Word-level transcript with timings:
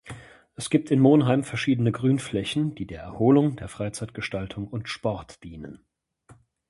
Es 0.55 0.71
gibt 0.71 0.89
in 0.89 0.99
Monheim 0.99 1.43
verschiedene 1.43 1.91
Grünflächen, 1.91 2.73
die 2.73 2.87
der 2.87 3.01
Erholung, 3.03 3.55
der 3.57 3.67
Freizeitgestaltung 3.67 4.67
und 4.67 4.89
Sport 4.89 5.43
dienen. 5.43 5.85